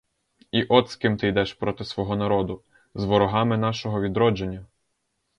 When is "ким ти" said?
0.95-1.27